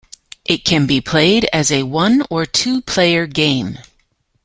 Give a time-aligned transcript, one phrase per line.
[0.45, 3.77] It can be played as a one or two player game.